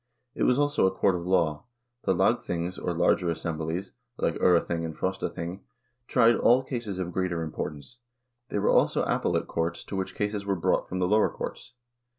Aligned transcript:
It 0.33 0.45
was 0.45 0.57
also 0.57 0.87
a 0.87 0.91
court 0.91 1.13
of 1.13 1.27
law. 1.27 1.65
The 2.05 2.15
lagthings 2.15 2.79
or 2.79 2.91
larger 2.91 3.29
assemblies, 3.29 3.91
like 4.17 4.33
J3rething 4.33 4.83
and 4.83 4.97
Frostathing, 4.97 5.59
tried 6.07 6.35
all 6.35 6.63
cases 6.63 6.97
of 6.97 7.13
greater 7.13 7.43
importance; 7.43 7.99
they 8.49 8.57
were 8.57 8.69
also 8.71 9.03
appellate 9.03 9.45
courts 9.45 9.83
to 9.83 9.95
which 9.95 10.15
cases 10.15 10.43
were 10.43 10.55
brought 10.55 10.87
from 10.89 10.97
the 10.97 11.07
lower 11.07 11.29
courts. 11.29 11.73